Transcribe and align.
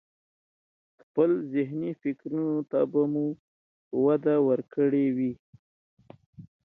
خپل 1.01 1.29
ذهني 1.53 1.91
فکرونو 2.01 2.59
ته 2.71 2.79
به 2.91 3.01
مو 3.11 3.25
وده 4.05 4.35
ورکړي 4.47 5.05
وي. 5.15 5.33